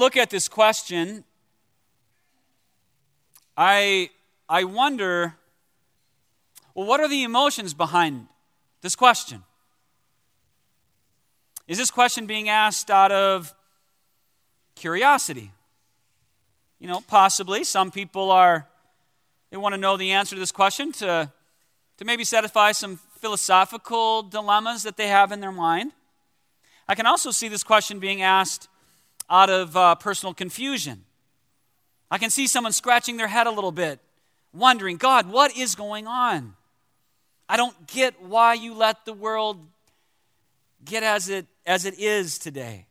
[0.00, 1.24] look at this question,
[3.54, 4.08] I,
[4.48, 5.36] I wonder
[6.74, 8.26] well, what are the emotions behind
[8.80, 9.42] this question?
[11.68, 13.54] Is this question being asked out of
[14.74, 15.52] curiosity?
[16.78, 17.62] You know, possibly.
[17.64, 18.66] Some people are,
[19.50, 21.30] they want to know the answer to this question to,
[21.98, 25.92] to maybe satisfy some philosophical dilemmas that they have in their mind.
[26.88, 28.69] I can also see this question being asked
[29.30, 31.04] out of uh, personal confusion.
[32.10, 34.00] I can see someone scratching their head a little bit,
[34.52, 36.54] wondering, God, what is going on?
[37.48, 39.64] I don't get why you let the world
[40.84, 42.86] get as it, as it is today.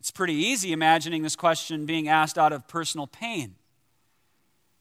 [0.00, 3.54] It's pretty easy imagining this question being asked out of personal pain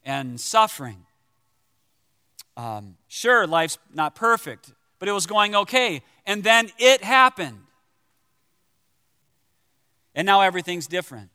[0.04, 1.06] and suffering.
[2.56, 6.02] Um, sure, life's not perfect, but it was going okay.
[6.26, 7.60] And then it happened.
[10.18, 11.30] And now everything's different.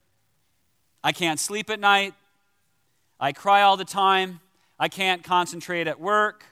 [1.05, 2.15] I can't sleep at night.
[3.21, 4.41] I cry all the time.
[4.77, 6.45] I can't concentrate at work.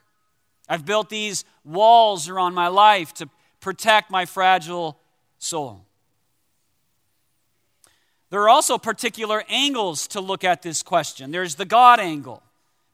[0.68, 3.28] I've built these walls around my life to
[3.58, 4.96] protect my fragile
[5.40, 5.84] soul.
[8.30, 11.32] There are also particular angles to look at this question.
[11.32, 12.44] There's the God angle,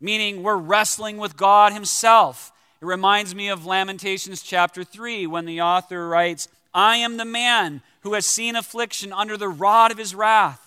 [0.00, 2.52] meaning we're wrestling with God Himself.
[2.80, 7.82] It reminds me of Lamentations chapter 3 when the author writes, I am the man
[8.06, 10.64] who has seen affliction under the rod of his wrath.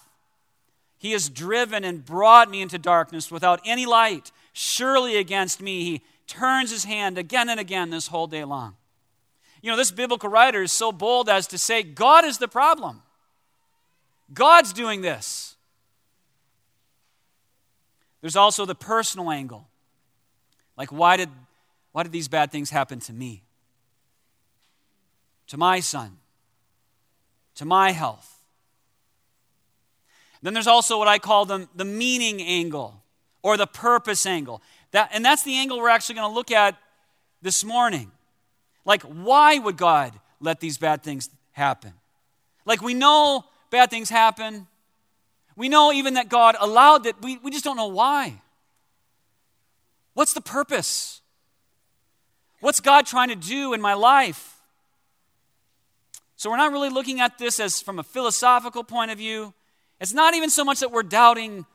[0.98, 4.34] He has driven and brought me into darkness without any light.
[4.52, 8.76] Surely against me he turns his hand again and again this whole day long.
[9.62, 13.04] You know, this biblical writer is so bold as to say, God is the problem.
[14.34, 15.56] God's doing this.
[18.20, 19.70] There's also the personal angle.
[20.76, 21.30] Like, why did,
[21.94, 23.44] why did these bad things happen to me?
[25.48, 26.19] To my son?
[27.60, 28.42] To my health?
[30.42, 33.04] Then there's also what I call the, the meaning angle
[33.42, 34.62] or the purpose angle.
[34.92, 36.78] That, and that's the angle we're actually going to look at
[37.42, 38.12] this morning.
[38.86, 41.92] Like, why would God let these bad things happen?
[42.64, 44.66] Like, we know bad things happen.
[45.58, 47.18] We know even that God allowed it.
[47.22, 48.42] We, we just don't know why.
[50.14, 51.20] What's the purpose?
[52.62, 54.59] What's God trying to do in my life?
[56.40, 59.54] So, we're not really looking at this as from a philosophical point of view.
[60.00, 61.66] It's not even so much that we're doubting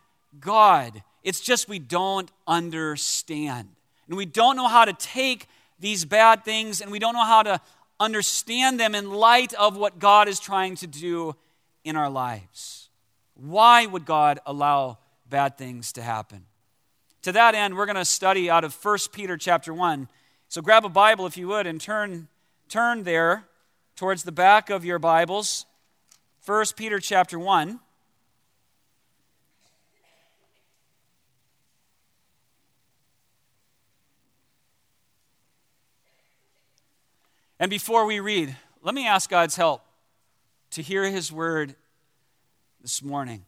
[0.41, 3.69] God, it's just we don't understand.
[4.09, 5.49] And we don't know how to take
[5.79, 7.61] these bad things and we don't know how to
[8.01, 11.37] understand them in light of what God is trying to do
[11.85, 12.89] in our lives.
[13.35, 14.97] Why would God allow
[15.29, 16.47] bad things to happen?
[17.21, 20.09] To that end, we're going to study out of 1 Peter chapter 1.
[20.49, 22.29] So grab a Bible if you would and turn
[22.71, 23.45] turn there
[23.97, 25.67] towards the back of your Bibles.
[26.47, 27.79] 1 Peter chapter 1.
[37.61, 39.83] And before we read, let me ask God's help
[40.71, 41.77] to hear His word
[42.83, 43.45] this morning.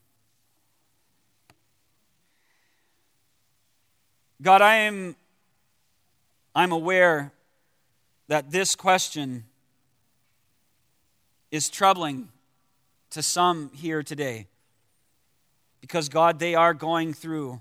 [4.41, 5.17] God, I am
[6.55, 7.33] I'm aware
[8.29, 9.45] that this question
[11.51, 12.29] is troubling
[13.11, 14.47] to some here today.
[15.81, 17.61] Because, God, they are going through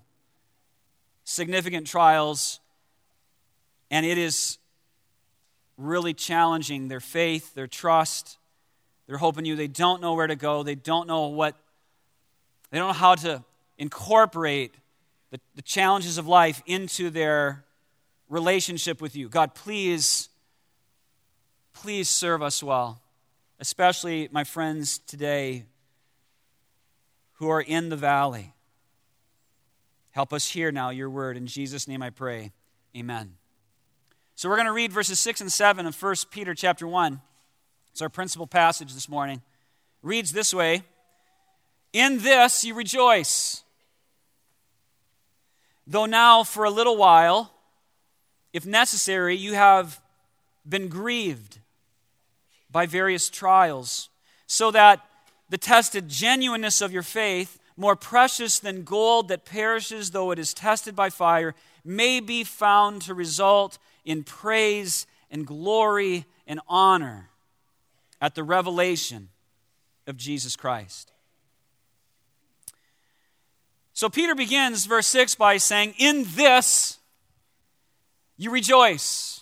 [1.24, 2.60] significant trials,
[3.92, 4.58] and it is
[5.78, 8.38] really challenging their faith, their trust,
[9.08, 9.56] their hope in you.
[9.56, 10.64] They don't know where to go.
[10.64, 11.56] They don't know what,
[12.72, 13.44] they don't know how to
[13.78, 14.74] incorporate
[15.32, 17.64] the, the challenges of life into their
[18.30, 19.30] relationship with you.
[19.30, 20.30] God, please,
[21.74, 23.02] please serve us well,
[23.60, 25.66] especially my friends today
[27.34, 28.54] who are in the valley.
[30.12, 31.38] Help us hear now your word.
[31.38, 32.52] In Jesus' name I pray.
[32.96, 33.36] Amen.
[34.36, 37.22] So we're going to read verses 6 and 7 of 1 Peter chapter 1.
[37.92, 39.38] It's our principal passage this morning.
[39.38, 40.84] It reads this way
[41.94, 43.64] In this you rejoice,
[45.88, 47.54] though now for a little while,
[48.54, 50.02] if necessary, you have
[50.68, 51.60] been grieved
[52.76, 54.10] by various trials,
[54.48, 55.00] so that
[55.48, 60.54] the tested genuineness of your faith, more precious than gold that perishes though it is
[60.54, 61.56] tested by fire,
[61.86, 67.30] may be found to result in praise and glory and honor
[68.20, 69.30] at the revelation
[70.06, 71.14] of Jesus Christ.
[73.94, 77.00] So Peter begins verse 6 by saying, In this
[78.36, 79.35] you rejoice.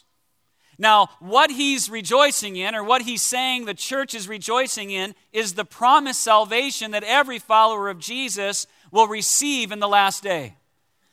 [0.77, 5.53] Now, what he's rejoicing in, or what he's saying the church is rejoicing in, is
[5.53, 10.55] the promised salvation that every follower of Jesus will receive in the last day.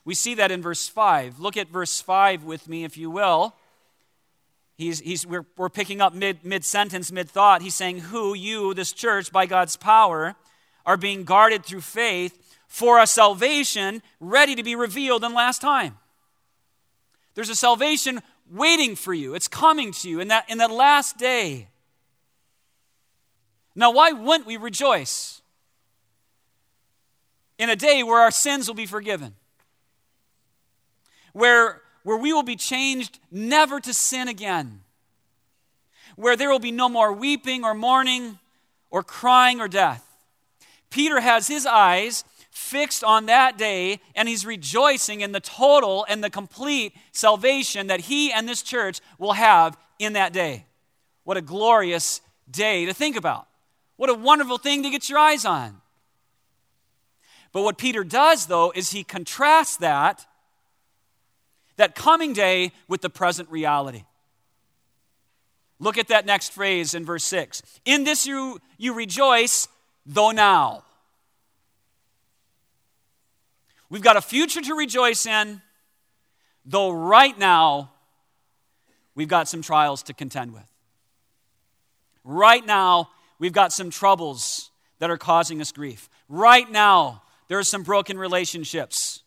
[0.04, 1.40] We see that in verse 5.
[1.40, 3.54] Look at verse 5 with me, if you will.
[4.76, 7.60] He's, he's, we're, we're picking up mid, sentence, mid thought.
[7.60, 10.36] He's saying, Who, you, this church, by God's power,
[10.86, 15.98] are being guarded through faith for a salvation ready to be revealed in last time.
[17.34, 21.16] There's a salvation waiting for you, it's coming to you in that, in that last
[21.16, 21.68] day.
[23.74, 25.40] Now, why wouldn't we rejoice
[27.58, 29.34] in a day where our sins will be forgiven?
[31.32, 34.80] Where where we will be changed never to sin again,
[36.16, 38.38] where there will be no more weeping or mourning
[38.90, 40.04] or crying or death.
[40.88, 42.24] Peter has his eyes
[42.60, 48.00] fixed on that day, and he's rejoicing in the total and the complete salvation that
[48.00, 50.66] he and this church will have in that day.
[51.24, 52.20] What a glorious
[52.50, 53.48] day to think about.
[53.96, 55.80] What a wonderful thing to get your eyes on.
[57.52, 60.26] But what Peter does, though, is he contrasts that
[61.76, 64.04] that coming day with the present reality.
[65.78, 67.62] Look at that next phrase in verse 6.
[67.86, 69.66] In this you, you rejoice,
[70.04, 70.84] though now.
[73.90, 75.60] We've got a future to rejoice in,
[76.64, 77.92] though right now
[79.14, 80.62] we've got some trials to contend with.
[82.24, 84.70] Right now, we've got some troubles
[85.00, 86.08] that are causing us grief.
[86.28, 89.22] Right now, there are some broken relationships,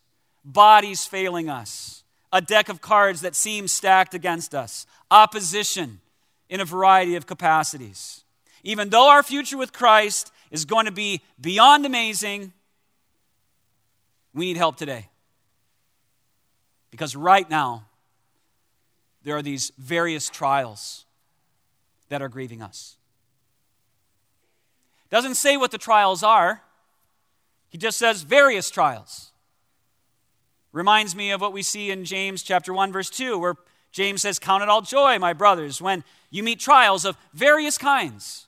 [0.45, 6.01] bodies failing us a deck of cards that seems stacked against us, opposition
[6.49, 8.23] in a variety of capacities.
[8.63, 12.51] Even though our future with Christ is going to be beyond amazing,
[14.33, 15.09] we need help today.
[16.91, 17.85] Because right now,
[19.23, 21.05] there are these various trials
[22.09, 22.97] that are grieving us.
[25.09, 26.63] Doesn't say what the trials are,
[27.69, 29.31] he just says various trials.
[30.71, 33.55] Reminds me of what we see in James chapter 1 verse 2 where
[33.91, 38.47] James says count it all joy my brothers when you meet trials of various kinds.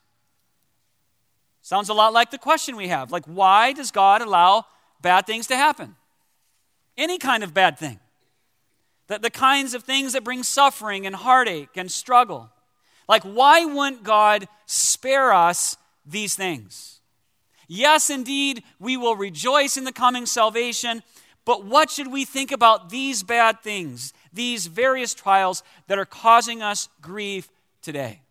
[1.62, 4.66] Sounds a lot like the question we have like why does God allow
[5.00, 5.96] bad things to happen?
[6.96, 8.00] Any kind of bad thing.
[9.08, 12.50] The, the kinds of things that bring suffering and heartache and struggle.
[13.08, 17.00] Like, why wouldn't God spare us these things?
[17.68, 21.02] Yes, indeed, we will rejoice in the coming salvation,
[21.44, 26.62] but what should we think about these bad things, these various trials that are causing
[26.62, 27.48] us grief
[27.82, 28.22] today?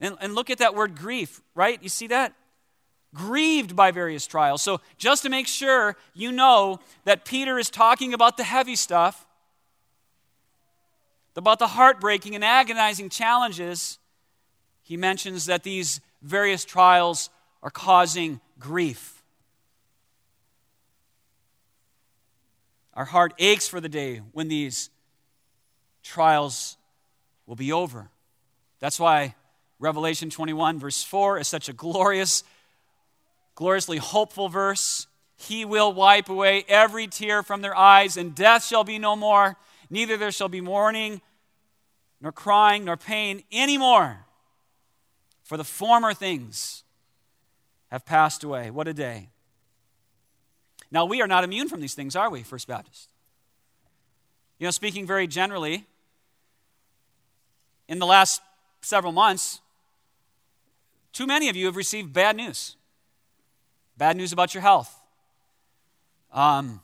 [0.00, 1.82] And, and look at that word grief, right?
[1.82, 2.34] You see that?
[3.16, 4.60] Grieved by various trials.
[4.60, 9.26] So, just to make sure you know that Peter is talking about the heavy stuff,
[11.34, 13.98] about the heartbreaking and agonizing challenges,
[14.82, 17.30] he mentions that these various trials
[17.62, 19.22] are causing grief.
[22.94, 24.90] Our heart aches for the day when these
[26.02, 26.76] trials
[27.46, 28.08] will be over.
[28.80, 29.34] That's why
[29.78, 32.42] Revelation 21, verse 4, is such a glorious,
[33.56, 35.08] gloriously hopeful verse.
[35.34, 39.56] He will wipe away every tear from their eyes, and death shall be no more.
[39.90, 41.20] Neither there shall be mourning,
[42.20, 44.26] nor crying, nor pain anymore.
[45.42, 46.84] For the former things
[47.90, 48.70] have passed away.
[48.70, 49.28] What a day.
[50.90, 53.08] Now, we are not immune from these things, are we, First Baptist?
[54.58, 55.84] You know, speaking very generally,
[57.88, 58.40] in the last
[58.80, 59.60] several months,
[61.12, 62.76] too many of you have received bad news.
[63.96, 64.94] Bad news about your health.
[66.32, 66.80] Um,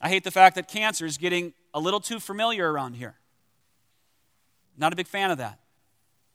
[0.00, 3.14] I hate the fact that cancer is getting a little too familiar around here.
[4.76, 5.60] Not a big fan of that.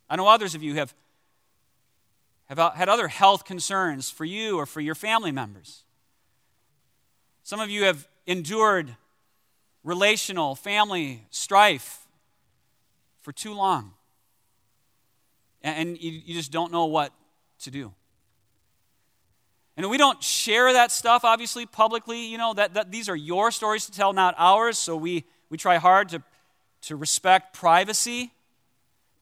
[0.09, 0.93] I know others of you have,
[2.45, 5.83] have had other health concerns for you or for your family members.
[7.43, 8.95] Some of you have endured
[9.83, 12.05] relational, family strife
[13.21, 13.93] for too long.
[15.61, 17.11] And you, just don't know what
[17.61, 17.93] to do.
[19.77, 22.27] And we don't share that stuff, obviously, publicly.
[22.27, 24.77] You know, that, that these are your stories to tell, not ours.
[24.77, 26.23] So we, we try hard to,
[26.83, 28.31] to respect privacy.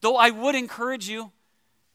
[0.00, 1.32] Though I would encourage you,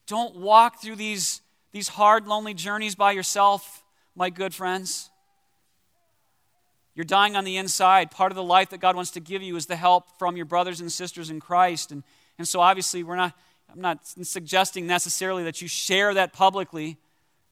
[0.07, 3.83] don't walk through these, these hard, lonely journeys by yourself,
[4.15, 5.09] my good friends.
[6.95, 8.11] You're dying on the inside.
[8.11, 10.45] Part of the life that God wants to give you is the help from your
[10.45, 11.91] brothers and sisters in Christ.
[11.91, 12.03] And,
[12.37, 13.33] and so obviously we're not,
[13.71, 16.97] I'm not suggesting necessarily that you share that publicly,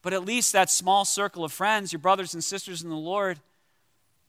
[0.08, 3.42] but at least that small circle of friends, your brothers and sisters in the Lord,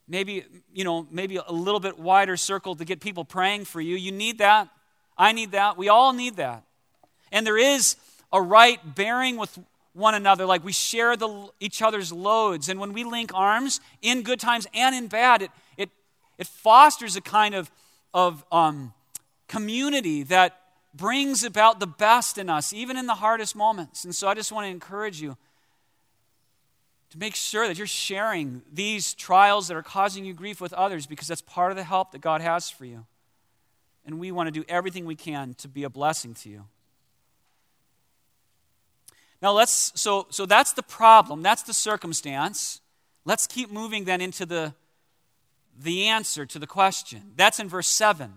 [0.09, 0.45] maybe,
[0.75, 3.95] you know, maybe a little bit wider circle to get people praying for you.
[3.95, 4.71] You need that.
[5.17, 5.79] I need that.
[5.79, 6.65] We all need that.
[7.31, 7.95] And there is
[8.33, 9.57] a right bearing with
[9.93, 12.69] one another, like we share the, each other's loads.
[12.69, 15.91] And when we link arms in good times and in bad, it, it,
[16.39, 17.71] it fosters a kind of,
[18.13, 18.95] of um,
[19.47, 20.61] community that
[20.93, 24.05] brings about the best in us, even in the hardest moments.
[24.05, 25.37] And so I just want to encourage you
[27.11, 31.07] to make sure that you're sharing these trials that are causing you grief with others
[31.07, 33.07] because that's part of the help that God has for you.
[34.05, 36.65] And we want to do everything we can to be a blessing to you.
[39.41, 42.81] Now let's so so that's the problem, that's the circumstance.
[43.25, 44.75] Let's keep moving then into the
[45.79, 47.33] the answer to the question.
[47.37, 48.33] That's in verse 7.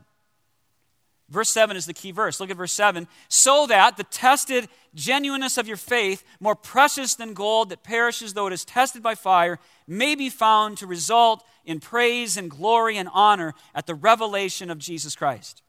[1.32, 2.42] Verse 7 is the key verse.
[2.42, 3.08] Look at verse 7.
[3.30, 8.48] So that the tested genuineness of your faith, more precious than gold that perishes though
[8.48, 9.58] it is tested by fire,
[9.88, 14.78] may be found to result in praise and glory and honor at the revelation of
[14.78, 15.64] Jesus Christ.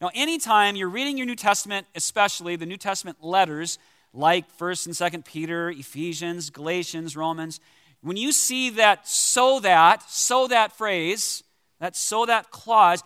[0.00, 3.78] Now, anytime you're reading your New Testament, especially the New Testament letters,
[4.14, 7.60] like 1st and 2nd Peter, Ephesians, Galatians, Romans,
[8.00, 11.44] when you see that so that, so that phrase,
[11.80, 13.02] that so that clause,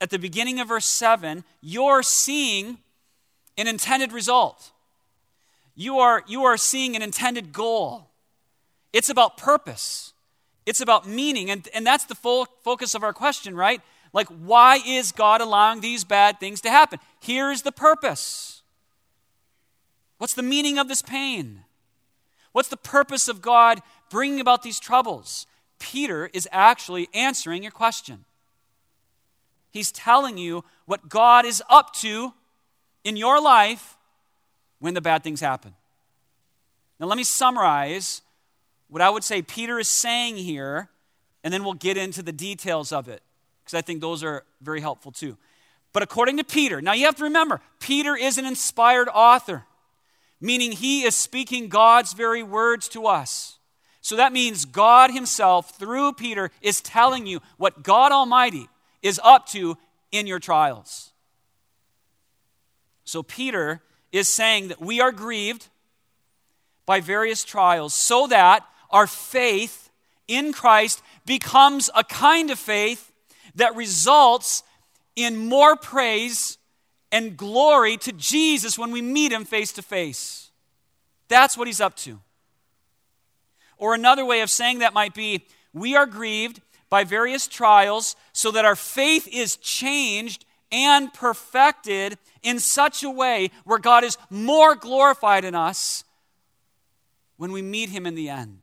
[0.00, 2.78] at the beginning of verse 7, you're seeing
[3.56, 4.72] an intended result.
[5.74, 8.08] You are, you are seeing an intended goal.
[8.92, 10.12] It's about purpose,
[10.64, 11.50] it's about meaning.
[11.50, 13.80] And, and that's the full focus of our question, right?
[14.12, 16.98] Like, why is God allowing these bad things to happen?
[17.20, 18.62] Here's the purpose.
[20.18, 21.64] What's the meaning of this pain?
[22.52, 25.46] What's the purpose of God bringing about these troubles?
[25.78, 28.24] Peter is actually answering your question.
[29.76, 32.32] He's telling you what God is up to
[33.04, 33.98] in your life
[34.78, 35.74] when the bad things happen.
[36.98, 38.22] Now, let me summarize
[38.88, 40.88] what I would say Peter is saying here,
[41.44, 43.22] and then we'll get into the details of it,
[43.62, 45.36] because I think those are very helpful too.
[45.92, 49.64] But according to Peter, now you have to remember, Peter is an inspired author,
[50.40, 53.58] meaning he is speaking God's very words to us.
[54.00, 58.68] So that means God Himself, through Peter, is telling you what God Almighty
[59.02, 59.76] is up to
[60.12, 61.12] in your trials.
[63.04, 65.68] So, Peter is saying that we are grieved
[66.86, 69.90] by various trials so that our faith
[70.28, 73.12] in Christ becomes a kind of faith
[73.56, 74.62] that results
[75.16, 76.58] in more praise
[77.10, 80.50] and glory to Jesus when we meet him face to face.
[81.28, 82.20] That's what he's up to.
[83.78, 88.50] Or another way of saying that might be we are grieved by various trials so
[88.50, 94.74] that our faith is changed and perfected in such a way where God is more
[94.74, 96.04] glorified in us
[97.36, 98.58] when we meet Him in the end.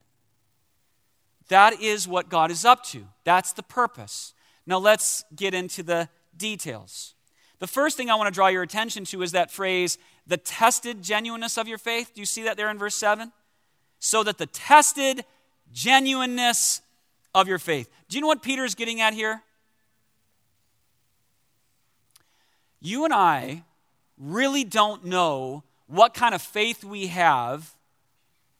[1.48, 3.06] That is what God is up to.
[3.24, 4.32] That's the purpose.
[4.66, 7.14] Now let's get into the details.
[7.58, 11.02] The first thing I want to draw your attention to is that phrase, the tested
[11.02, 12.12] genuineness of your faith.
[12.14, 13.32] Do you see that there in verse 7?
[13.98, 15.24] So that the tested
[15.72, 16.82] genuineness
[17.34, 17.90] of your faith.
[18.08, 19.42] Do you know what Peter is getting at here?
[22.80, 23.62] You and I
[24.18, 27.74] really don't know what kind of faith we have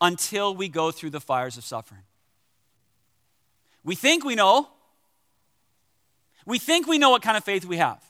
[0.01, 2.03] until we go through the fires of suffering.
[3.85, 4.69] We think we know.
[6.47, 8.03] We think we know what kind of faith we have.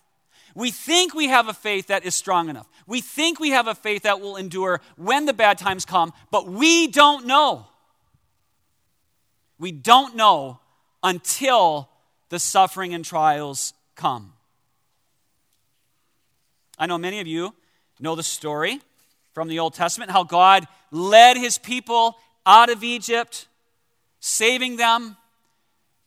[0.54, 2.68] We think we have a faith that is strong enough.
[2.86, 6.46] We think we have a faith that will endure when the bad times come, but
[6.46, 7.66] we don't know.
[9.58, 10.60] We don't know
[11.02, 11.88] until
[12.28, 14.32] the suffering and trials come.
[16.78, 17.54] I know many of you
[18.00, 18.80] know the story
[19.32, 23.46] from the Old Testament how God led his people out of Egypt,
[24.20, 25.16] saving them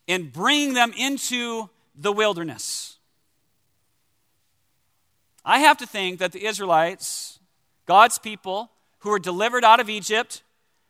[0.07, 2.97] and bringing them into the wilderness.
[5.43, 7.39] I have to think that the Israelites,
[7.85, 10.43] God's people who were delivered out of Egypt,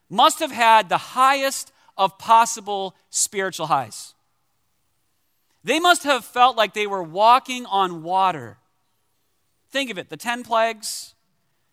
[0.10, 4.14] must have had the highest of possible spiritual highs.
[5.64, 8.58] They must have felt like they were walking on water.
[9.70, 11.14] Think of it the 10 plagues,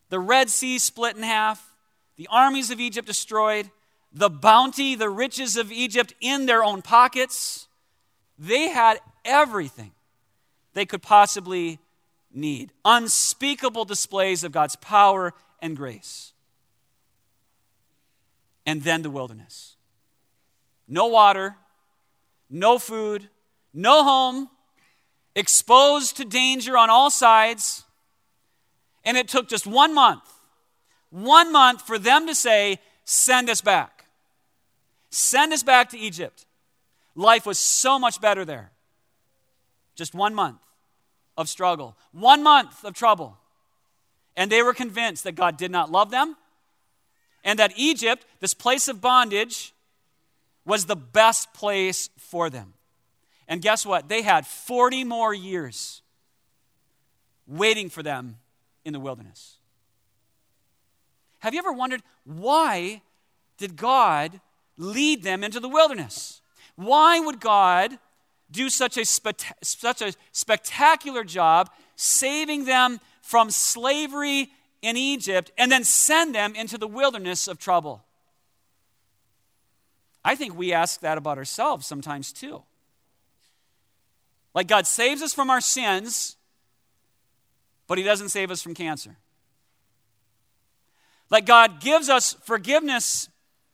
[0.09, 1.75] the Red Sea split in half,
[2.16, 3.71] the armies of Egypt destroyed,
[4.12, 7.69] the bounty, the riches of Egypt in their own pockets.
[8.38, 9.93] They had everything
[10.73, 11.78] they could possibly
[12.33, 12.73] need.
[12.85, 16.33] Unspeakable displays of God's power and grace.
[18.66, 19.74] And then the wilderness
[20.88, 21.57] no water,
[22.50, 23.29] no food,
[23.73, 24.49] no home,
[25.35, 27.85] exposed to danger on all sides.
[29.05, 30.23] And it took just one month,
[31.11, 34.07] one month for them to say, Send us back.
[35.11, 36.47] Send us back to Egypt.
[37.14, 38.71] Life was so much better there.
[39.95, 40.59] Just one month.
[41.37, 43.37] of struggle, one month of trouble.
[44.37, 46.37] And they were convinced that God did not love them
[47.45, 49.74] and that Egypt, this place of bondage,
[50.64, 52.75] was the best place for them.
[53.49, 54.09] And guess what?
[54.09, 56.02] They had 40 more years
[57.47, 58.37] waiting for them
[58.85, 59.59] in the wilderness.
[61.40, 63.02] Have you ever wondered why
[63.59, 64.40] did God
[64.78, 66.40] lead them into the wilderness?
[66.76, 67.99] Why would God
[68.50, 74.50] do such a, such a spectacular job saving them from slavery
[74.83, 78.03] in Egypt and then send them into the wilderness of trouble?
[80.25, 82.62] I think we ask that about ourselves sometimes too.
[84.54, 86.37] Like God saves us from our sins,
[87.87, 89.16] but He doesn't save us from cancer.
[91.31, 93.28] Like God gives us forgiveness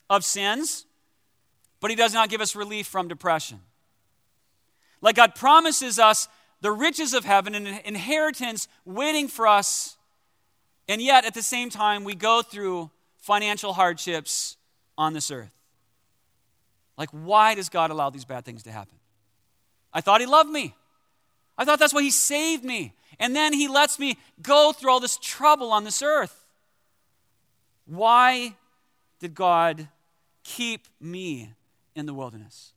[0.09, 0.87] of sins,
[1.81, 3.61] but He does not give us relief from depression.
[5.01, 6.29] Like God promises us
[6.61, 9.97] the riches of heaven and an inheritance waiting for us,
[10.89, 14.57] and yet at the same time, we go through financial hardships
[14.99, 15.60] on this earth.
[17.01, 18.99] Like, why does God allow these bad things to happen?
[19.91, 20.75] I thought He loved me.
[21.57, 22.93] I thought that's why He saved me.
[23.19, 26.45] And then He lets me go through all this trouble on this earth.
[27.87, 28.55] Why
[29.19, 29.89] did God
[30.45, 31.55] keep me
[31.97, 32.75] in the wilderness?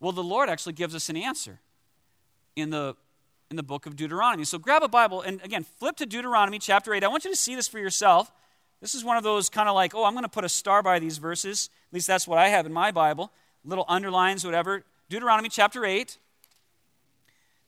[0.00, 1.60] Well, the Lord actually gives us an answer
[2.56, 2.96] in the,
[3.50, 4.46] in the book of Deuteronomy.
[4.46, 7.04] So grab a Bible and again, flip to Deuteronomy chapter 8.
[7.04, 8.32] I want you to see this for yourself.
[8.80, 10.82] This is one of those kind of like, oh, I'm going to put a star
[10.82, 11.70] by these verses.
[11.90, 13.32] At least that's what I have in my Bible.
[13.64, 14.84] Little underlines, whatever.
[15.08, 16.16] Deuteronomy chapter 8.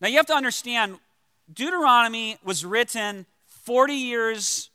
[0.00, 0.98] Now you have to understand,
[1.52, 4.70] Deuteronomy was written 40 years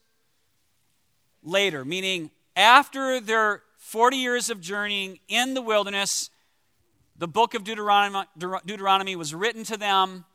[1.41, 6.29] later, meaning after their 40 years of journeying in the wilderness,
[7.17, 10.25] the book of Deuteronomy, Deuteronomy was written to them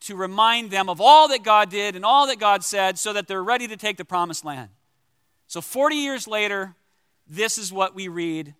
[0.00, 3.28] to remind them of all that God did and all that God said so that
[3.28, 4.68] they're ready to take the promised land.
[5.46, 6.74] So 40 years later,
[7.28, 8.54] this is what we read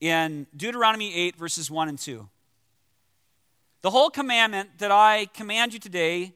[0.00, 2.28] in Deuteronomy 8, verses 1 and 2.
[3.82, 6.32] The whole commandment that I command you today,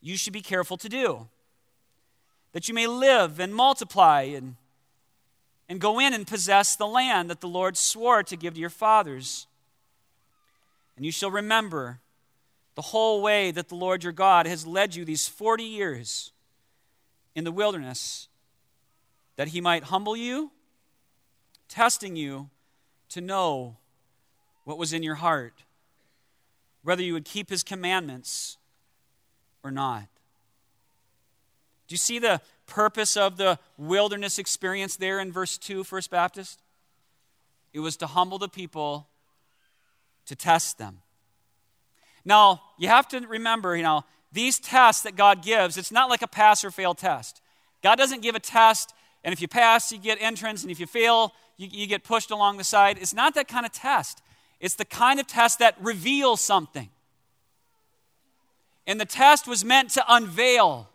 [0.00, 1.28] you should be careful to do,
[2.52, 4.56] that you may live and multiply and,
[5.68, 8.70] and go in and possess the land that the Lord swore to give to your
[8.70, 9.46] fathers.
[10.96, 12.00] And you shall remember
[12.74, 16.32] the whole way that the Lord your God has led you these 40 years
[17.34, 18.27] in the wilderness,
[19.38, 20.50] that he might humble you,
[21.68, 22.50] testing you
[23.08, 23.76] to know
[24.64, 25.62] what was in your heart,
[26.82, 28.56] whether you would keep his commandments
[29.62, 30.08] or not.
[31.86, 36.60] Do you see the purpose of the wilderness experience there in verse 2, First Baptist?
[37.72, 39.06] It was to humble the people,
[40.26, 40.98] to test them.
[42.24, 46.22] Now, you have to remember, you know, these tests that God gives, it's not like
[46.22, 47.40] a pass or fail test.
[47.84, 48.92] God doesn't give a test,
[49.28, 52.30] and if you pass, you get entrance, and if you fail, you, you get pushed
[52.30, 52.96] along the side.
[52.98, 54.22] It's not that kind of test.
[54.58, 56.88] It's the kind of test that reveals something.
[58.86, 60.88] And the test was meant to unveil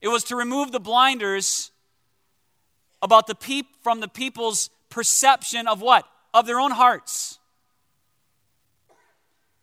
[0.00, 1.72] it was to remove the blinders
[3.02, 6.06] about the from the people's perception of what?
[6.32, 7.40] Of their own hearts.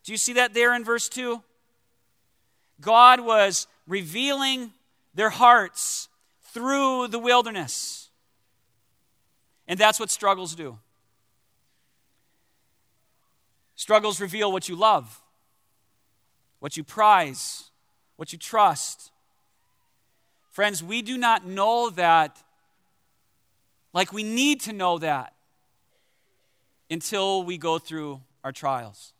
[0.03, 1.41] Do you see that there in verse 2?
[2.81, 4.73] God was revealing
[5.13, 6.09] their hearts
[6.53, 8.09] through the wilderness.
[9.67, 10.77] And that's what struggles do.
[13.75, 15.21] Struggles reveal what you love,
[16.59, 17.71] what you prize,
[18.17, 19.11] what you trust,
[20.53, 22.37] Friends, we do not know that
[23.91, 25.33] like we need to know that
[26.91, 29.13] until we go through our trials.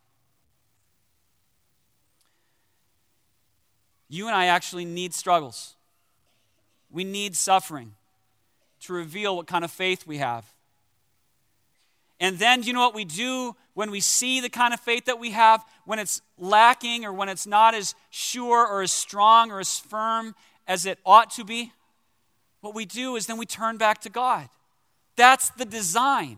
[4.10, 5.76] You and I actually need struggles.
[6.94, 7.96] We need suffering
[8.82, 10.46] to reveal what kind of faith we have.
[12.20, 15.06] And then, do you know what we do when we see the kind of faith
[15.06, 19.52] that we have, when it's lacking or when it's not as sure or as strong
[19.52, 20.36] or as firm
[20.68, 21.74] as it ought to be,
[22.62, 24.48] what we do is then we turn back to God.
[25.18, 26.38] That's the design.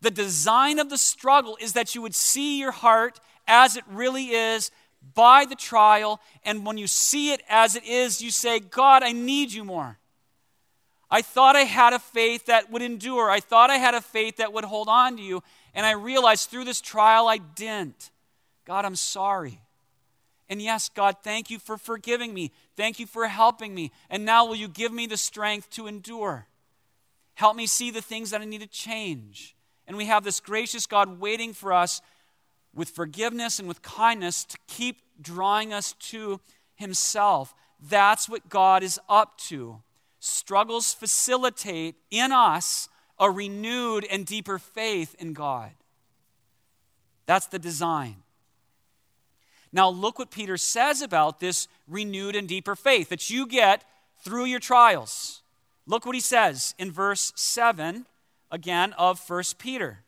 [0.00, 4.26] The design of the struggle is that you would see your heart as it really
[4.26, 4.70] is
[5.14, 6.20] by the trial.
[6.44, 9.98] And when you see it as it is, you say, God, I need you more.
[11.10, 13.30] I thought I had a faith that would endure.
[13.30, 15.42] I thought I had a faith that would hold on to you.
[15.74, 18.10] And I realized through this trial I didn't.
[18.66, 19.60] God, I'm sorry.
[20.50, 22.52] And yes, God, thank you for forgiving me.
[22.76, 23.92] Thank you for helping me.
[24.10, 26.46] And now will you give me the strength to endure?
[27.34, 29.54] Help me see the things that I need to change.
[29.86, 32.00] And we have this gracious God waiting for us
[32.78, 36.40] with forgiveness and with kindness to keep drawing us to
[36.76, 37.52] Himself.
[37.80, 39.82] That's what God is up to.
[40.20, 42.88] Struggles facilitate in us
[43.18, 45.72] a renewed and deeper faith in God.
[47.26, 48.22] That's the design.
[49.72, 53.84] Now, look what Peter says about this renewed and deeper faith that you get
[54.20, 55.42] through your trials.
[55.84, 58.06] Look what he says in verse 7
[58.50, 60.04] again of 1 Peter.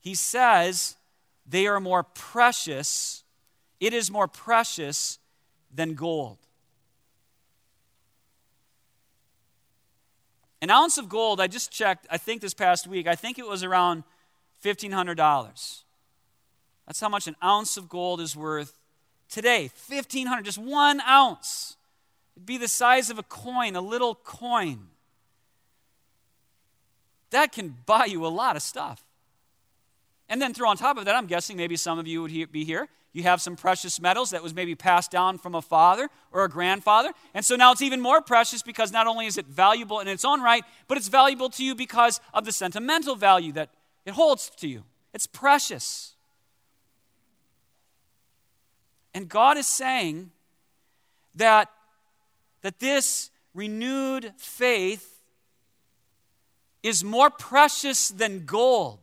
[0.00, 0.96] He says,
[1.50, 3.24] They are more precious,
[3.80, 5.18] it is more precious
[5.74, 6.38] than gold.
[10.62, 13.46] An ounce of gold, I just checked, I think this past week, I think it
[13.46, 14.04] was around
[14.62, 15.82] $1,500.
[16.86, 18.78] That's how much an ounce of gold is worth
[19.28, 19.70] today.
[19.88, 21.76] 1,500, just one ounce.
[22.36, 24.88] It'd be the size of a coin, a little coin.
[27.30, 29.02] That can buy you a lot of stuff.
[30.30, 32.64] And then throw on top of that, I'm guessing maybe some of you would be
[32.64, 32.88] here.
[33.12, 36.48] You have some precious metals that was maybe passed down from a father or a
[36.48, 37.10] grandfather.
[37.34, 40.24] And so now it's even more precious because not only is it valuable in its
[40.24, 43.70] own right, but it's valuable to you because of the sentimental value that
[44.06, 44.84] it holds to you.
[45.12, 46.14] It's precious.
[49.12, 50.30] And God is saying
[51.34, 51.68] that,
[52.62, 55.20] that this renewed faith
[56.84, 59.00] is more precious than gold,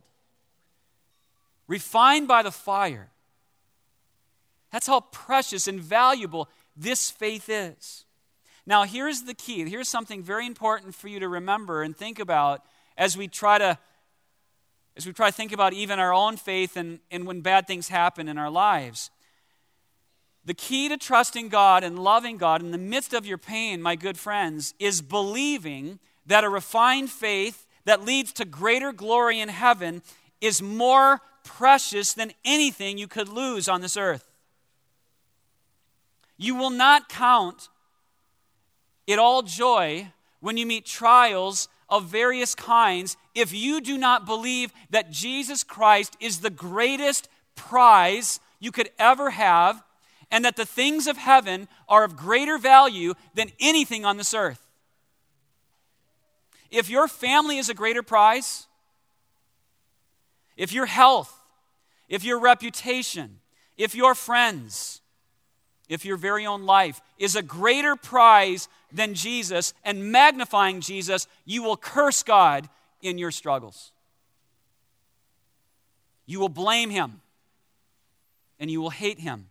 [1.68, 3.10] refined by the fire.
[4.72, 8.04] That's how precious and valuable this faith is.
[8.66, 9.68] Now, here's the key.
[9.68, 12.62] Here's something very important for you to remember and think about
[12.96, 13.78] as we try to
[14.96, 17.86] as we try to think about even our own faith and, and when bad things
[17.86, 19.10] happen in our lives.
[20.44, 23.94] The key to trusting God and loving God in the midst of your pain, my
[23.94, 30.02] good friends, is believing that a refined faith that leads to greater glory in heaven
[30.40, 34.30] is more precious than anything you could lose on this earth.
[36.36, 37.68] You will not count
[39.06, 44.72] it all joy when you meet trials of various kinds if you do not believe
[44.90, 49.82] that Jesus Christ is the greatest prize you could ever have
[50.30, 54.68] and that the things of heaven are of greater value than anything on this earth.
[56.70, 58.66] If your family is a greater prize,
[60.58, 61.37] if your health,
[62.08, 63.40] if your reputation,
[63.76, 65.00] if your friends,
[65.88, 71.62] if your very own life is a greater prize than Jesus and magnifying Jesus, you
[71.62, 72.68] will curse God
[73.02, 73.92] in your struggles.
[76.26, 77.20] You will blame Him
[78.60, 79.48] and you will hate Him.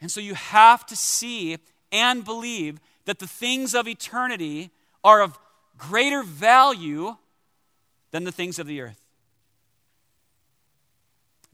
[0.00, 1.58] And so you have to see
[1.90, 4.70] and believe that the things of eternity
[5.04, 5.38] are of
[5.76, 7.16] greater value
[8.12, 9.01] than the things of the earth.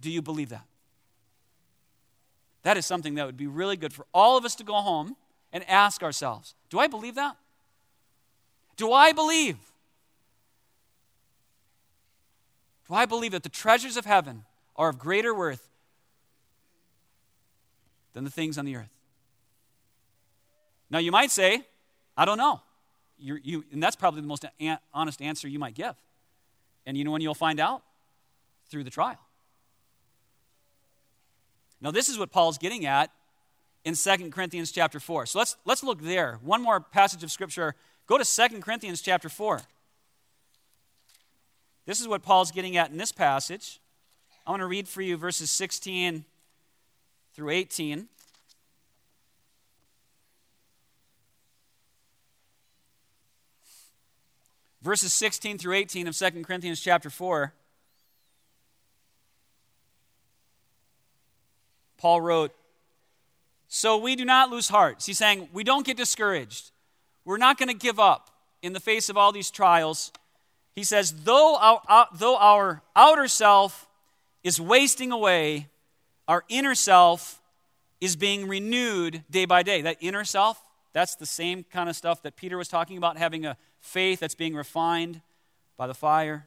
[0.00, 0.64] Do you believe that?
[2.62, 5.16] That is something that would be really good for all of us to go home
[5.52, 7.36] and ask ourselves Do I believe that?
[8.76, 9.56] Do I believe?
[12.88, 14.44] Do I believe that the treasures of heaven
[14.76, 15.68] are of greater worth
[18.14, 18.90] than the things on the earth?
[20.90, 21.62] Now, you might say,
[22.16, 22.62] I don't know.
[23.18, 24.44] You, you, and that's probably the most
[24.94, 25.94] honest answer you might give.
[26.86, 27.82] And you know when you'll find out?
[28.70, 29.18] Through the trial.
[31.80, 33.10] Now, this is what Paul's getting at
[33.84, 35.26] in 2 Corinthians chapter 4.
[35.26, 36.38] So let's, let's look there.
[36.42, 37.74] One more passage of Scripture.
[38.06, 39.62] Go to 2 Corinthians chapter 4.
[41.86, 43.80] This is what Paul's getting at in this passage.
[44.46, 46.24] I want to read for you verses 16
[47.34, 48.08] through 18.
[54.82, 57.52] Verses 16 through 18 of 2 Corinthians chapter 4.
[61.98, 62.52] Paul wrote,
[63.66, 65.02] So we do not lose heart.
[65.04, 66.70] He's saying, we don't get discouraged.
[67.24, 68.30] We're not going to give up
[68.62, 70.12] in the face of all these trials.
[70.74, 73.86] He says, though our, uh, though our outer self
[74.42, 75.66] is wasting away,
[76.26, 77.42] our inner self
[78.00, 79.82] is being renewed day by day.
[79.82, 83.44] That inner self, that's the same kind of stuff that Peter was talking about, having
[83.44, 85.20] a faith that's being refined
[85.76, 86.46] by the fire.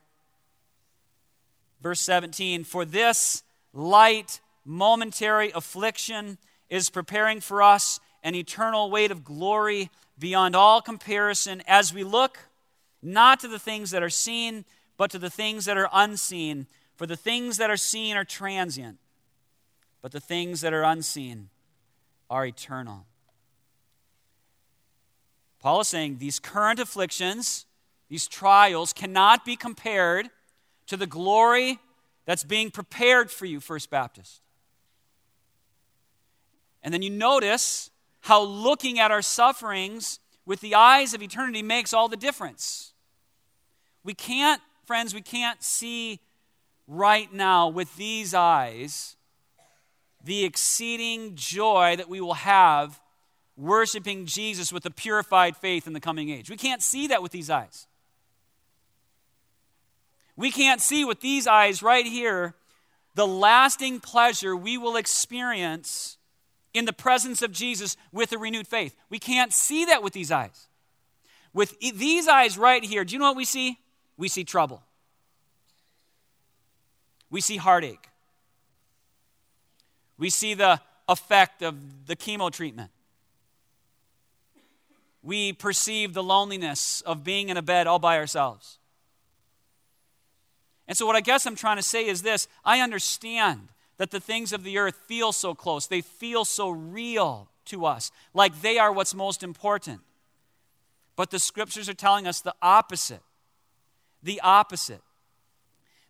[1.82, 6.38] Verse 17, for this light momentary affliction
[6.70, 12.40] is preparing for us an eternal weight of glory beyond all comparison as we look
[13.02, 14.64] not to the things that are seen,
[14.98, 16.68] but to the things that are unseen.
[16.96, 19.00] For the things that are seen are transient,
[20.04, 21.50] but the things that are unseen
[22.30, 23.06] are eternal.
[25.60, 27.66] Paul is saying these current afflictions,
[28.08, 30.30] these trials, cannot be compared
[30.88, 31.80] to the glory
[32.26, 34.42] that's being prepared for you, First Baptist.
[36.84, 37.90] And then you notice
[38.22, 42.94] how looking at our sufferings with the eyes of eternity makes all the difference.
[44.04, 46.20] We can't, friends, we can't see
[46.88, 49.16] right now with these eyes
[50.24, 53.00] the exceeding joy that we will have
[53.58, 56.50] worshiping Jesus with a purified faith in the coming age.
[56.50, 57.88] We can't see that with these eyes.
[60.36, 62.56] We can't see with these eyes right here
[63.14, 66.18] the lasting pleasure we will experience
[66.74, 68.96] in the presence of Jesus with a renewed faith.
[69.10, 70.68] We can't see that with these eyes.
[71.54, 73.78] With these eyes right here, do you know what we see?
[74.18, 74.84] We see trouble.
[77.30, 78.08] We see heartache.
[80.18, 80.80] We see the
[81.10, 82.92] effect of the chemo treatment.
[85.24, 88.80] We perceive the loneliness of being in a bed all by ourselves.
[90.88, 93.70] And so, what I guess I'm trying to say is this I understand
[94.02, 98.12] that the things of the earth feel so close, they feel so real to us,
[98.34, 100.00] like they are what's most important.
[101.16, 103.22] But the scriptures are telling us the opposite.
[104.24, 105.04] The opposite.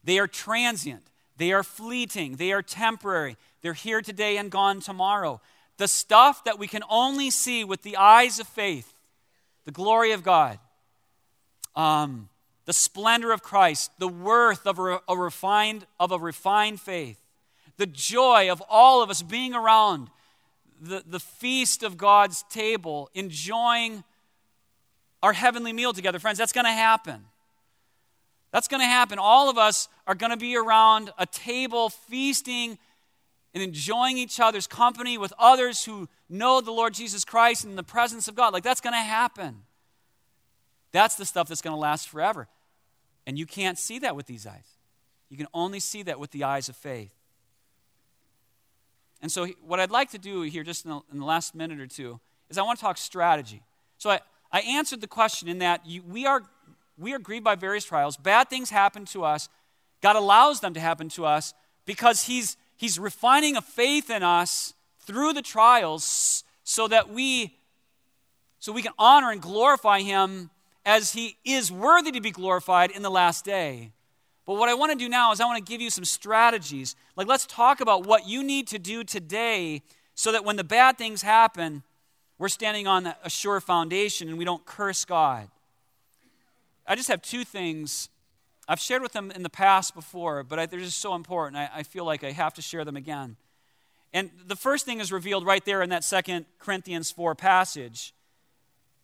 [0.05, 1.03] They are transient,
[1.35, 5.41] they are fleeting, they are temporary, they're here today and gone tomorrow.
[5.75, 8.93] The stuff that we can only see with the eyes of faith,
[9.65, 10.59] the glory of God,
[11.75, 12.29] um,
[12.63, 17.17] the splendor of Christ, the worth of a, a refined, of a refined faith,
[17.77, 20.09] the joy of all of us being around
[20.81, 24.03] the, the feast of God's table, enjoying
[25.21, 26.19] our heavenly meal together.
[26.19, 27.25] Friends, that's going to happen.
[28.51, 29.19] That's going to happen.
[29.19, 32.77] All of us are going to be around a table feasting
[33.53, 37.83] and enjoying each other's company with others who know the Lord Jesus Christ in the
[37.83, 38.53] presence of God.
[38.53, 39.63] Like that's going to happen.
[40.91, 42.47] That's the stuff that's going to last forever.
[43.27, 44.77] And you can't see that with these eyes.
[45.29, 47.13] You can only see that with the eyes of faith.
[49.21, 51.79] And so, what I'd like to do here, just in the, in the last minute
[51.79, 53.61] or two, is I want to talk strategy.
[53.97, 54.19] So, I,
[54.51, 56.43] I answered the question in that you, we, are,
[56.97, 58.17] we are grieved by various trials.
[58.17, 59.47] Bad things happen to us.
[60.01, 61.53] God allows them to happen to us
[61.85, 67.55] because He's He's refining a faith in us through the trials so that we
[68.57, 70.49] so we can honor and glorify him
[70.85, 73.91] as he is worthy to be glorified in the last day.
[74.45, 76.95] But what I want to do now is I want to give you some strategies.
[77.15, 79.83] Like let's talk about what you need to do today
[80.15, 81.83] so that when the bad things happen,
[82.37, 85.47] we're standing on a sure foundation and we don't curse God.
[86.87, 88.09] I just have two things
[88.67, 91.57] I've shared with them in the past before, but I, they're just so important.
[91.57, 93.35] I, I feel like I have to share them again.
[94.13, 98.13] And the first thing is revealed right there in that Second Corinthians 4 passage,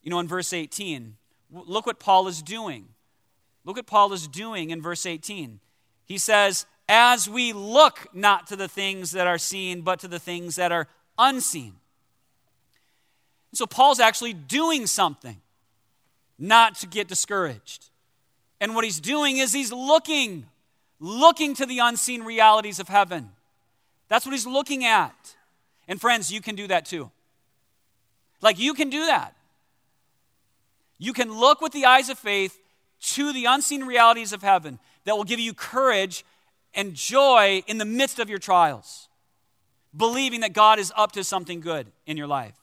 [0.02, 1.16] you know, in verse 18.
[1.50, 2.88] Look what Paul is doing.
[3.68, 5.60] Look what Paul is doing in verse 18.
[6.06, 10.18] He says, As we look not to the things that are seen, but to the
[10.18, 11.74] things that are unseen.
[13.52, 15.42] So Paul's actually doing something,
[16.38, 17.90] not to get discouraged.
[18.58, 20.46] And what he's doing is he's looking,
[20.98, 23.32] looking to the unseen realities of heaven.
[24.08, 25.34] That's what he's looking at.
[25.86, 27.10] And friends, you can do that too.
[28.40, 29.34] Like you can do that.
[30.96, 32.58] You can look with the eyes of faith
[33.00, 36.24] to the unseen realities of heaven that will give you courage
[36.74, 39.08] and joy in the midst of your trials,
[39.96, 42.54] believing that God is up to something good in your life.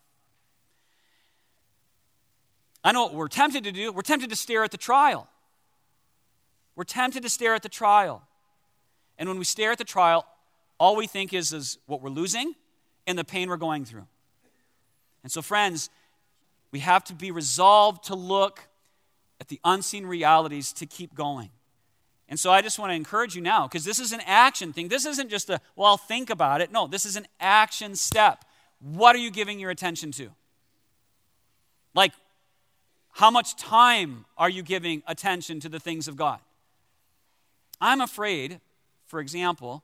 [2.84, 3.92] I know what we're tempted to do.
[3.92, 5.28] We're tempted to stare at the trial.
[6.76, 8.22] We're tempted to stare at the trial.
[9.18, 10.26] And when we stare at the trial,
[10.78, 12.54] all we think is, is what we're losing
[13.08, 14.06] and the pain we're going through.
[15.24, 15.90] And so, friends,
[16.72, 18.68] we have to be resolved to look
[19.40, 21.50] at the unseen realities to keep going.
[22.28, 24.88] And so I just want to encourage you now, because this is an action thing.
[24.88, 26.72] This isn't just a, well, I'll think about it.
[26.72, 28.44] No, this is an action step.
[28.80, 30.30] What are you giving your attention to?
[31.94, 32.14] Like,
[33.12, 36.40] how much time are you giving attention to the things of God?
[37.80, 38.60] I'm afraid,
[39.06, 39.84] for example,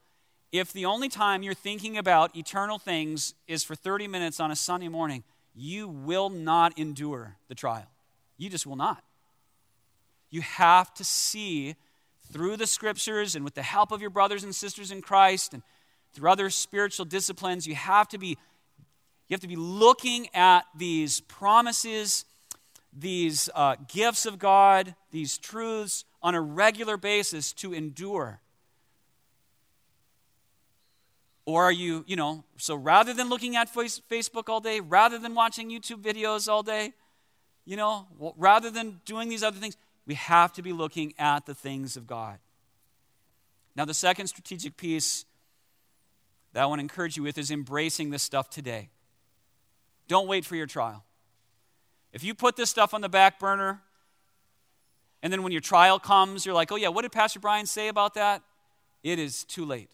[0.52, 4.56] if the only time you're thinking about eternal things is for 30 minutes on a
[4.56, 5.24] Sunday morning,
[5.56, 7.88] you will not endure the trial.
[8.38, 9.04] You just will not.
[10.32, 11.76] You have to see
[12.32, 15.62] through the scriptures and with the help of your brothers and sisters in Christ and
[16.14, 18.38] through other spiritual disciplines, you have to be
[19.28, 22.26] you have to be looking at these promises,
[22.92, 28.42] these uh, gifts of God, these truths on a regular basis to endure?
[31.46, 35.34] Or are you, you know, so rather than looking at Facebook all day, rather than
[35.34, 36.92] watching YouTube videos all day,
[37.66, 41.54] you know, rather than doing these other things, we have to be looking at the
[41.54, 42.40] things of God.
[43.76, 45.26] Now, the second strategic piece
[46.54, 48.90] that I want to encourage you with is embracing this stuff today.
[50.08, 51.06] Don't wait for your trial.
[52.12, 53.82] If you put this stuff on the back burner,
[55.24, 57.88] and then when your trial comes, you're like, oh, yeah, what did Pastor Brian say
[57.88, 58.42] about that?
[59.04, 59.92] It is too late.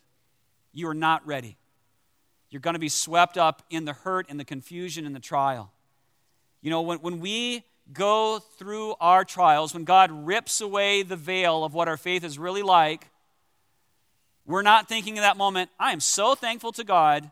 [0.74, 1.58] You are not ready.
[2.50, 5.72] You're going to be swept up in the hurt and the confusion and the trial.
[6.62, 11.64] You know, when, when we go through our trials, when God rips away the veil
[11.64, 13.08] of what our faith is really like,
[14.46, 17.30] we're not thinking in that moment, I am so thankful to God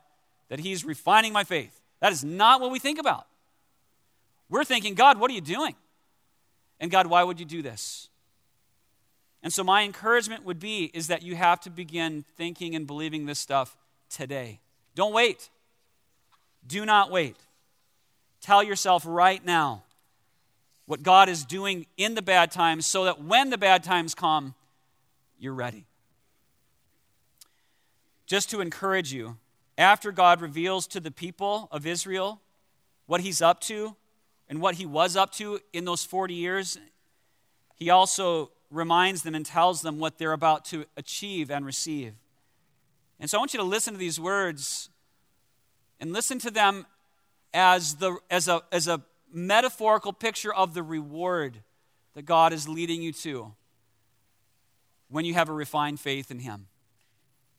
[0.49, 1.81] that He's refining my faith.
[2.01, 3.25] That is not what we think about.
[4.49, 5.75] We're thinking, God, what are you doing?
[6.79, 8.09] And God, why would you do this?
[9.41, 13.25] And so my encouragement would be is that you have to begin thinking and believing
[13.25, 13.77] this stuff
[14.09, 14.59] today.
[14.93, 15.49] Don't wait.
[16.67, 17.37] Do not wait.
[18.41, 19.84] Tell yourself right now
[20.85, 24.53] what God is doing in the bad times so that when the bad times come,
[25.39, 25.85] you're ready.
[28.25, 29.37] Just to encourage you,
[29.77, 32.41] after God reveals to the people of Israel
[33.07, 33.95] what he's up to
[34.47, 36.77] and what he was up to in those 40 years,
[37.75, 42.13] he also reminds them and tells them what they're about to achieve and receive.
[43.19, 44.89] And so I want you to listen to these words
[45.99, 46.85] and listen to them
[47.53, 49.01] as, the, as, a, as a
[49.35, 51.61] metaphorical picture of the reward
[52.13, 53.53] that God is leading you to
[55.09, 56.67] when you have a refined faith in Him.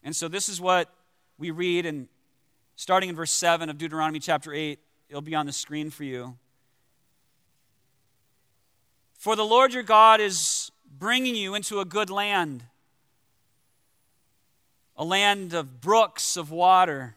[0.03, 0.93] And so this is what
[1.37, 2.07] we read, and
[2.75, 6.37] starting in verse 7 of Deuteronomy chapter 8, it'll be on the screen for you.
[9.13, 12.63] For the Lord your God is bringing you into a good land,
[14.95, 17.16] a land of brooks of water,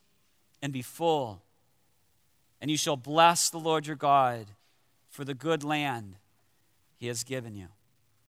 [0.61, 1.41] and be full.
[2.59, 4.47] And you shall bless the Lord your God
[5.09, 6.15] for the good land
[6.97, 7.67] he has given you.